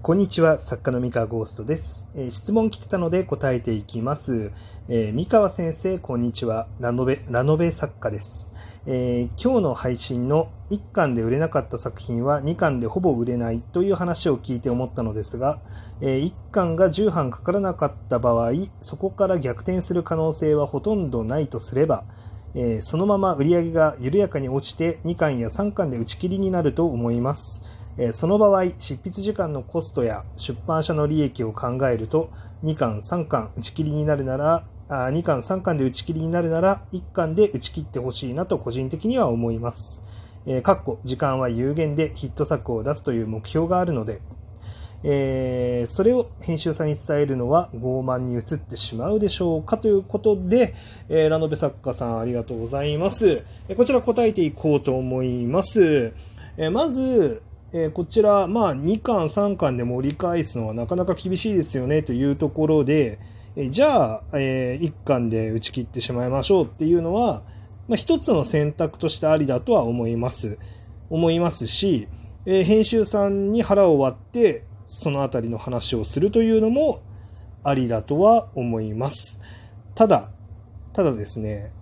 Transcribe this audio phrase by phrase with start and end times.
[0.00, 2.08] こんにちは、作家の三河ゴーストです。
[2.14, 4.52] えー質問来てたので答えていきます。
[4.88, 6.68] えー三河先生、こんにちは。
[6.78, 8.52] ラノベ、ラノベ作家です。
[8.86, 15.58] えー今日の配信の1巻で売れなかった作品は2巻でほぼ売れないという話を聞いて思ったのですが、
[16.00, 22.04] え1巻が10版かからなかった場合、そこから逆転する可能性はほとんどないとすれば、
[22.54, 27.77] えーそのまま売り上げが緩やかに落ちて2巻や3巻で打ち切りになると思います。
[27.98, 32.30] えその場合、執筆時間のコストや出版社の利益を考えると、
[32.64, 40.00] 2巻、3巻打ち切りになるなら、あ2巻、3巻で打ち切りになるなら、1巻で打ち切ってほしいなと個人的には思います。
[40.46, 44.22] えーかっこ時間は有限でヒット作を出すという目標があるので、
[45.02, 50.74] えーそれを編集さんに伝えるのは傲慢に移ってしまうでしょうかということで、
[51.08, 53.42] えーラノベ作家さんありがとうございます。
[53.68, 56.12] えこちら答えていこうと思います。
[56.56, 57.42] えまず、
[57.72, 63.18] えこちら、まあ、2巻、3巻で盛り返すのはなかなか厳しいですよねというところで、
[63.56, 67.42] えじゃあ、え1巻で打ち切ってしまいましょうっていうのは、
[67.88, 70.58] まあ、一つの選択としてありだとは思います。
[71.10, 72.08] 思いますし、
[72.46, 77.02] え編集さんに腹を割って、そのあたりの話をするというのも
[77.62, 79.38] ありだとは思います。
[79.94, 80.30] ただ、
[80.94, 81.72] ただですね、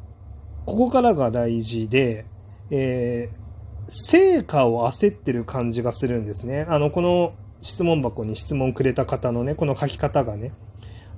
[0.64, 2.26] ここからが大事で、
[2.70, 3.45] えー
[3.88, 6.66] 成果を焦ってる感じがするんですね。
[6.68, 10.52] あの、この質問箱に質問くれた方のね、この書き方がね、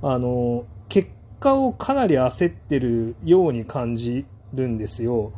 [0.02, 5.32] あの、結果をかなり焦ってるように感じるんですよ。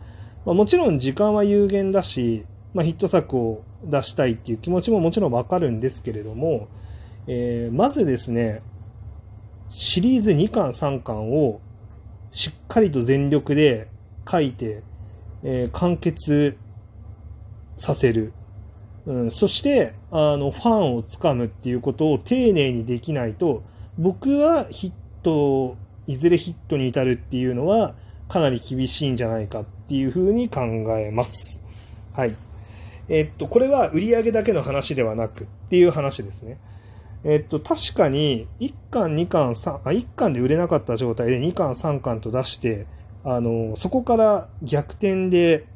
[0.44, 6.68] まあ、もちろん時間は有限だし、まあ、ヒット作を出したいっていう気持ちももちろんわかるんですけれども、
[7.26, 8.62] えーまずですね、
[9.68, 11.60] シリーズ2巻3巻を
[12.30, 13.88] しっかりと全力で
[14.28, 14.82] 書いて、
[15.42, 16.58] えー完結
[17.80, 18.34] させる。
[19.06, 23.62] うん、そして、あの、ファンをつかむっていうことを丁寧にできないと、
[23.98, 24.92] 僕はヒッ
[25.22, 27.94] ト、いずれヒットに至るっていうのは、
[28.28, 30.60] かなり厳しいんじゃないかっていうふうに考
[30.98, 31.62] えます。
[32.12, 32.36] はい。
[33.08, 36.58] えっと、これは売上だけの話ではなくっていう話ですね。
[37.24, 42.86] えっと、確かに、1巻、2巻、3、あ、1巻で売れなかった状態で2巻、3巻と出して、
[43.24, 45.66] あの、そこから逆転で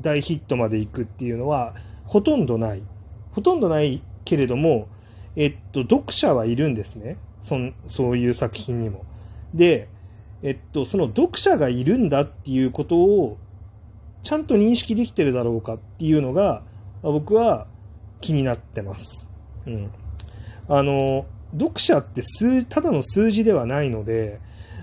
[0.00, 1.74] 大ヒットまで行くっていうのは、
[2.04, 2.82] ほとんどない。
[3.32, 4.88] ほとんどないけれども、
[5.36, 7.16] えっと、読者はいるんですね。
[7.40, 9.04] そんそういう作品にも。
[9.54, 9.88] で、
[10.42, 13.38] えっと、その読者がいるんだっていうことを、
[14.22, 16.62] ちゃんと認識できてるだろうかっていうのが、
[17.02, 17.66] 僕は
[18.20, 19.30] 気になってます。
[19.66, 19.90] うん。
[20.68, 24.40] あの、読者って数、ただの数字ではないので、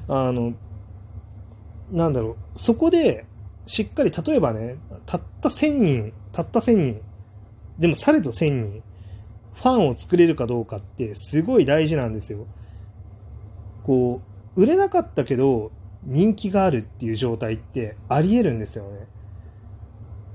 [0.07, 0.53] あの、
[1.91, 3.25] なんだろう、そこで、
[3.66, 4.77] しっかり、例えばね、
[5.07, 7.01] たった1000人、たった1000人、
[7.79, 8.84] でもされど1000人、
[9.56, 12.45] ファンを作れるかどうかってすごい大事なんですよ。
[13.84, 14.22] こ
[14.56, 15.72] う、売れなかったけど
[16.03, 18.85] 人気があるっていう状態ってあり得るんですよ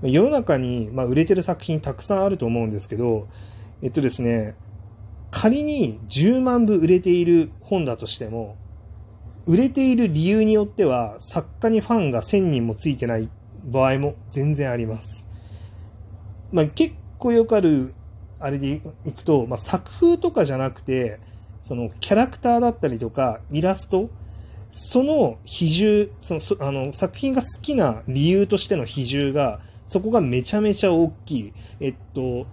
[0.02, 0.10] ね。
[0.10, 3.28] 世の中に、まあ、売れてる作品たくさんあると思うんですけど、
[3.82, 4.56] えっとですね、
[5.30, 8.56] 仮に10万部売れている本だとしても、
[9.46, 13.28] 売れている理由によっては作家にファンが1000人もついてない
[13.64, 15.28] 場合も全然あります。
[16.52, 17.94] まあ、結構よくある
[18.38, 21.20] あれでいくと、まあ、作風とかじゃなくて
[21.60, 24.10] そのキャラクターだったりとかイラスト
[24.72, 32.46] その比重そのそあの作品が好きな理由としての比重がそこがめちゃめちゃ大きい、えっと、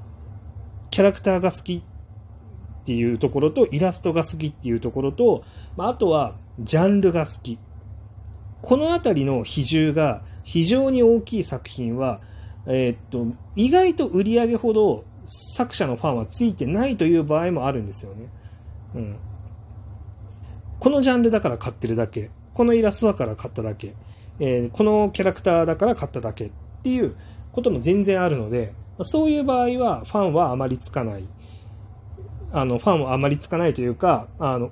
[0.91, 1.83] キャラクターが好きっ
[2.85, 5.43] ていうところとイラストが好きっていうところと、
[5.75, 7.57] まあ、あとはジャンルが好き
[8.61, 12.21] このあたりの比重が非常に大きい作品は、
[12.65, 15.05] えーっと意外と売り上げほど
[15.55, 18.29] 作者のファンはついてないという場合もあるんですよね。
[18.95, 19.15] うん、
[20.79, 23.93] このジャンルだから買ってるだけこのイラストだから買っただけ、
[24.39, 27.15] えーこのキャラクターだから買っただけっていう
[27.51, 28.73] ことも全然あるので
[29.03, 31.25] そういう場合はファンはあまりつかない
[32.51, 34.71] あのファンはあまりつかないというかあの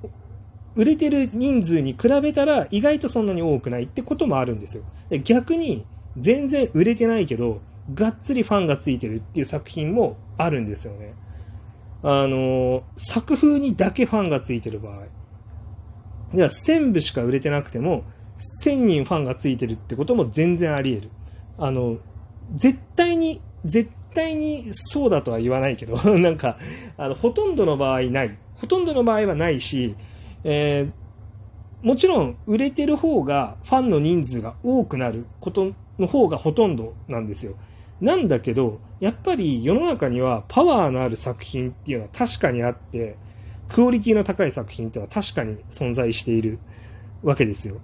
[0.75, 4.83] 売れてる人数に比べたら意外とそんなに多くないってこともあるんですよ。
[5.09, 5.85] で逆に
[6.17, 7.61] 全然売れてないけど
[7.93, 11.13] がっつりファンがついてるっていう作品もあるんですよね。
[12.03, 15.05] あの作風にだけファンがついてる場合。
[16.33, 18.03] いや1000部しか売れてなくても
[18.65, 21.11] 1000人ファンがついてるってことも全然あり得る。
[21.57, 21.97] あの
[22.55, 26.57] 絶対に絶対にそうだとは言わないけど なんか
[26.97, 29.95] あのほとんどの場合ないほとんどの場合はないし
[30.43, 31.06] えー
[31.81, 37.55] もちろん売れてる方がファンの人数が多くなることの方がほとんどなんですよ。
[38.01, 43.15] なんだけど、やっぱり世の中にはパワーのある作品っていうのは確かにあって、
[43.69, 46.59] クオリティの高い作品っていうのは確かに存在している
[47.23, 47.79] わけですよ。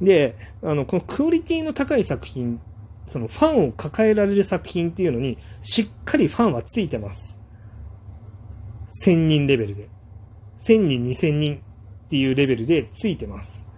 [0.00, 2.60] で、あの、このクオリティの高い作品、
[3.06, 7.40] そのファンを抱えられる作品っていうのに、しっかりファンはついてます。
[9.04, 9.88] 1000人レベルで。
[10.56, 11.62] 1000人、2000人
[12.08, 13.68] っていうレベルでついてます。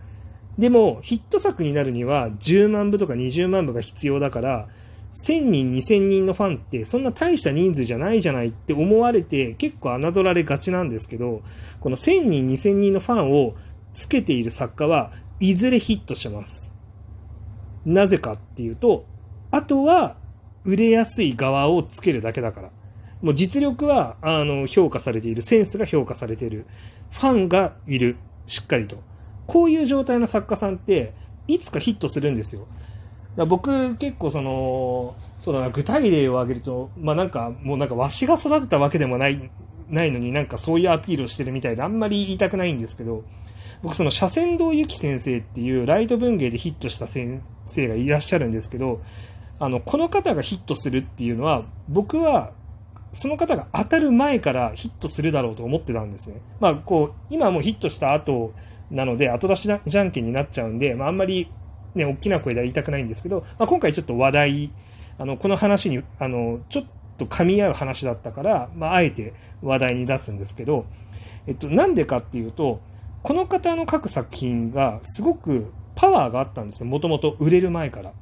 [0.56, 4.68] でも、ヒット作になるには10万部とか20万部が必要だから、
[5.26, 11.42] 1000人、2000人のファンってそんな大した人数じゃないじゃないって思われて結構侮られがちなんですけど、
[11.80, 13.56] この1000人、2000人のファンを
[13.94, 15.10] つけている作家は
[15.40, 16.72] いずれヒットします。
[17.84, 19.06] なぜかっていうと、
[19.50, 20.16] あとは
[20.64, 22.70] 売れやすい側をつけるだけだから。
[23.22, 26.66] もう実力はあの評価されている、センスが評価されている、
[27.10, 29.02] ファンがいる、しっかりと。
[29.46, 31.12] こういう状態の作家さんって、
[31.48, 32.66] いつかヒットするんですよ。
[33.36, 39.50] だ僕結構その、そうだな、具体例を挙げると、まあなんか、もうなんかわしが育てたわけでもない、
[39.88, 43.24] ないのになんかそういうアピールをしてるみたいであんまり言いたくないんですけど、
[43.82, 49.00] 僕その斜線道由紀先生っていうライト文芸でヒットした先生がいらっしゃるんですけど、
[49.58, 52.52] あの、この方がヒットするっていうのは、僕は
[53.12, 56.40] その方が当たる前からヒットするだろうと思ってたんですね。
[56.60, 58.52] まあ、こう、今もうヒットした後
[58.90, 61.50] なので、後出しじゃんけんになっちゃうんで、まあ、あんまり
[61.94, 64.72] ね、大きな声では言いたくないんですけど、まあ、今回ちょっと話題、
[65.18, 66.84] あの、この話に、あの、ちょっ
[67.18, 70.86] と噛み合う話だったから、まあ、あえて話題に出すんですけど、
[71.46, 72.80] えっと、なんでかっていうと、
[73.22, 76.86] この方の書く作品がすごくパワーがあったんですよ。
[76.88, 78.12] もともと売れる前から。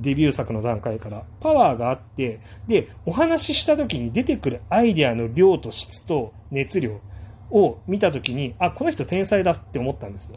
[0.00, 1.24] デビュー作の段階から。
[1.40, 7.00] パワーがあって、で、お話しした時に出てくるアイデアの量と質と熱量
[7.50, 10.36] を見た時に、あ、この人天才だって思ったんですよ。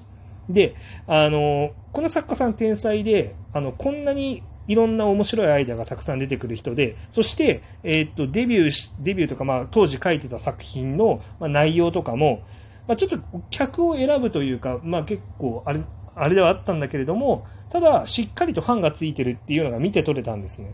[0.50, 0.76] で、
[1.08, 12.44] あの、この作家さん天才で、あの、こんなにいろんな面白いアイデアがたくさん出てくる人で、そして、えー、っと、デビューし、デビューとか、まあ、当時書いてた作品の、まあ、内容とかも、
[12.88, 13.20] まあ、ちょっと
[13.50, 15.82] 客を選ぶというか、まあ、結構、あれ、
[16.16, 20.74] あれではあったんだけれども、ただ、しっかりとファンがついてるっていうのが見て取れたんですね。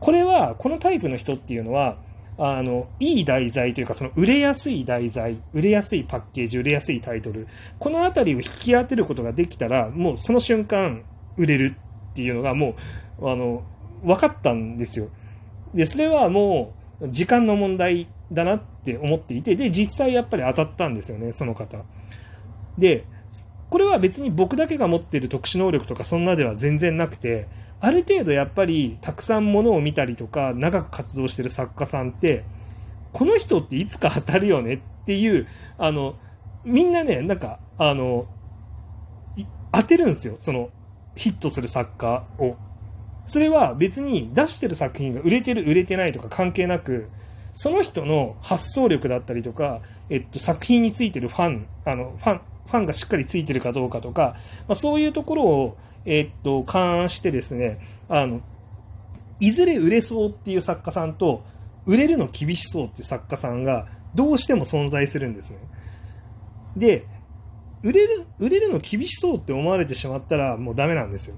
[0.00, 1.96] これは、このタイプの人っていうのは、
[2.38, 7.46] あの、いい題材というか、その売れやすい題材、売れやすいパッケージ、売れやすいタイトル、
[7.78, 11.04] このあたりを引き当てることができたら、もうその瞬間、
[11.36, 11.76] 売れる
[12.10, 12.74] っていうのがも
[13.18, 13.62] う、あの、
[14.02, 15.08] 分かったんですよ。
[15.74, 21.78] で、それはもう、時間の問題だなって思っていて、で、実際やっぱり当たったんですよね、その方。
[22.78, 23.04] で、
[23.72, 27.48] これは別に僕だけが持ってる特殊能力とかそんなでは全然なくて、
[27.80, 32.44] ある程度やっぱりたくさんものを見たりとか長く活動してる作家さんって
[33.14, 35.48] この人っていつか当たるよねっていう
[35.78, 36.16] あの
[36.64, 38.26] みんなねなんかあの
[39.72, 40.34] 当てるんですよ。
[40.38, 40.68] その
[41.16, 42.56] ヒットする作家を。
[43.24, 47.08] それは別に出してる作品が売れてる売れてないとか関係なく
[47.54, 49.80] その人の発想力だったりとか、
[50.10, 52.40] えっと、作品についてるファンあのファン
[52.72, 54.34] ファンがしっかりついてるかどうかとか、
[54.66, 57.78] まあ、そういうところをえー、っと、勘案してですね、
[58.08, 58.40] あの、
[59.40, 61.44] いずれ売れそうっていう作家さんと、
[61.86, 65.58] 売れるの厳しそうっていう作家さんが、どうしても存在するんですね。
[66.76, 67.06] で、
[67.82, 71.36] 売れる、売れるの厳しそうって思われてしまったら、もうダメなんですよ。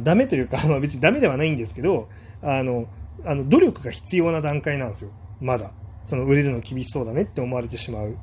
[0.00, 2.08] ダメというか、まあ別にダメではないんですけど、
[2.42, 2.86] あの、
[3.24, 5.10] あの、努力が必要な段階なんですよ。
[5.40, 5.70] まだ。
[6.04, 8.16] その売れるの厳しそうだねって思われてしまう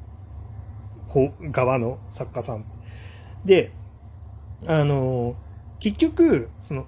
[1.52, 2.66] 側の作家さん。
[3.46, 3.72] で、
[4.68, 5.36] あの
[5.80, 6.88] 結局、その、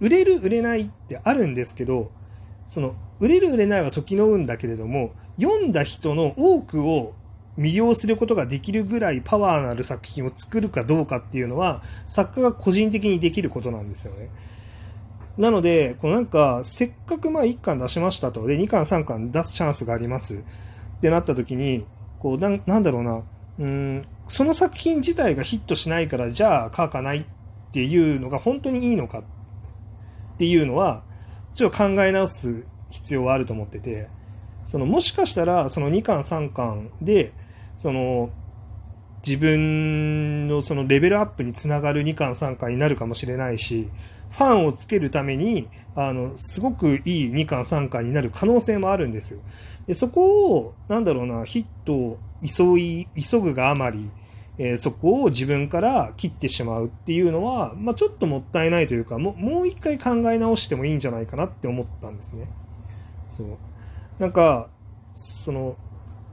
[0.00, 2.10] 売れる売れないってあるんですけど、
[2.66, 7.14] その、売れる売れないは時の運だけれども、読んだ人の多くを
[7.56, 14.30] 魅了することができるぐらいパワーのある作品を作るかどうかっていうのは、作家が個人的にできることなんですよね。
[15.38, 20.38] なので、このなんか、せっかくまあ1巻出しましたと、で、2巻3巻出すチャンスがありますっ
[21.00, 21.86] てなった時に、
[22.18, 23.22] こう、ななんだろうな、
[23.58, 27.24] うん、その作品自体がヒットしないから、じゃあ書かないっ
[27.72, 29.22] ていうのが本当にいいのかっ
[30.38, 31.02] ていうのは、
[31.54, 34.08] ちょっと考え直す必要はあると思ってて、
[34.64, 37.32] そのもしかしたらその2巻3巻で、
[37.76, 38.30] その
[39.26, 43.88] 自分のそのレベルアップにつながる2巻3巻になるかもしれないし、
[44.32, 49.40] ファンをつけるために、あの、すごくいい2巻3巻になる可能性もあるんですよ。
[49.86, 54.10] でそこを、なんだろうな、ヒットを急い、急ぐがあまり、
[54.58, 62.48] えー、そこを自分から切ってしまうっていうのは、まあ、ちょっともったいないというかももう一回考え直してもいいんじゃないかなって思ったんですね。
[63.28, 63.46] そう
[64.18, 64.68] なんか
[65.12, 65.76] その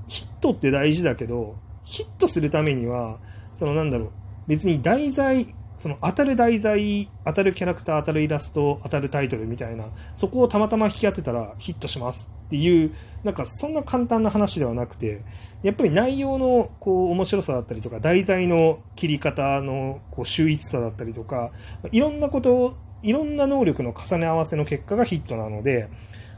[0.07, 3.19] ヒットって大事だけどヒットするためには
[3.53, 4.11] そのなんだろう
[4.47, 12.29] 別に題材その当たる題材、当たるキャラクター、当たるイラスト、当たるタイトルみたいな、そこをたまたま引き当てたらヒットします。
[12.47, 12.93] っていう、
[13.23, 15.21] なんかそんな簡単な話ではなくて、
[15.63, 21.51] やっぱり内容のこう面白さだったりとか、題材の切り方のこう秀逸さだったりとか、
[21.93, 25.87] いろんなことを、いろんな能力の重ね合わせの結果がヒットなので、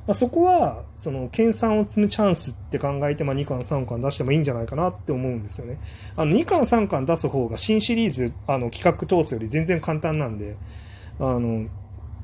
[0.07, 5.77] まあ、そこは、その、研鑽を積むチャンスって考えて、まあ、2巻、3巻出してもいいんじゃないかなって思うんですよね。
[6.15, 10.55] あの、2巻、3巻出す方が新シリーズ、あの、企画通すより全然簡単なんで、
[11.19, 11.67] あの、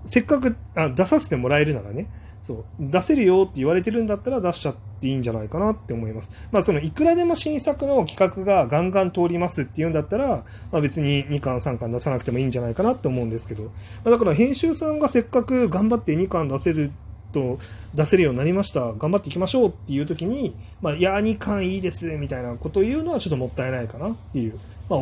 [0.05, 2.09] せっかくあ出させてもらえるならね、
[2.41, 6.29] そう、出せるよって言われてるんだったら出しちゃっていいんじゃないかなって思います。
[6.51, 13.69] まあ、その、いくらでも新作の企画がガンガン通りますっていうんだったら、まあ、別に2巻、3巻出さなくてもいいんじゃないかなって思うんですけど、ま
[14.05, 16.91] あ、だから編集さんがせっかく頑張って2巻出せる
[17.31, 17.59] と
[17.93, 24.59] 出せるようになりました、頑張っていきましょうっていう時に、まあ、いや、2巻いいですみたいなことを言うのはちょっともったいないかなっていう。
[24.89, 24.99] まあ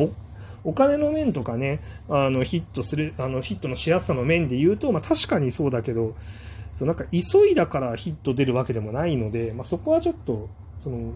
[0.66, 6.16] お金の面とかね、あのヒットする、あのヒットのしやすさの面で言うと、まあ、確かにそうだけど、
[6.74, 10.48] そうなんか急いだからヒット出るわけでもないので、まあ、そこはちょっと、
[10.80, 11.12] その、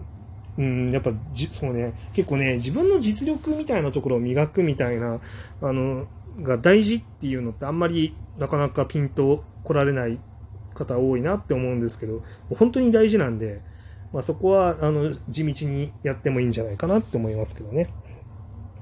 [0.57, 5.19] うん、やっぱじ、そうね、結構ね、自分の実力みたいなところを磨くみたいな、
[5.61, 6.07] あの、
[6.41, 10.17] が大事っていうのってあんまりなかなかピンと来られない
[10.73, 12.23] 方多いなって思うんですけど、
[12.55, 13.61] 本当に大事なんで、
[14.13, 17.89] まあ、そこはあの地道にやってもいいんじゃないかなって思いますけどね。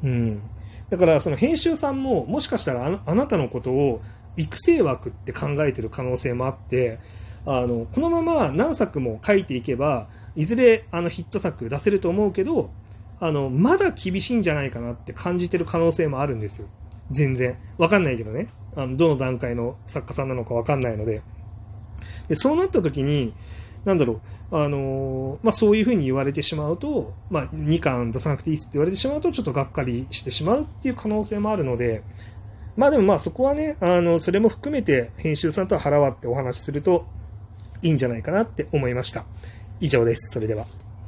[0.03, 0.41] うん。
[0.89, 4.01] だからその編集さんももしかしたらあなたのことを
[4.37, 6.99] 育成枠って考えてる可能性もあって、
[7.45, 12.71] あの、このまま何作も書いていけば、いずれあのヒット作出せると思うけど、
[13.19, 16.67] あの、まだ厳しいんじゃないかなって感じてる可能性もあるんですよ。
[17.11, 17.57] 全然。
[17.77, 18.47] わかんないけどね。
[18.75, 21.21] あの、どの段階の作家さんなのかわかんないので。
[22.27, 23.33] で、そうなった時に、
[23.85, 32.03] なんだろう、あのー、まあ、そういうふうに言われてしまうと、まあ、2巻出さなくていいって言われてしまうと、ちょっとがっかりしてしまうっていう可能性もあるので、
[32.75, 37.05] まあでもまあそこはね、あの、それも含めて編集さんとは腹割ってお話しすると
[37.81, 39.25] いいんじゃないかなって思いました。
[39.79, 40.31] 以上です。
[40.31, 40.65] それでは。